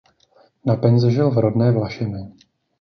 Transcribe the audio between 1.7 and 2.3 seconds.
Vlašimi.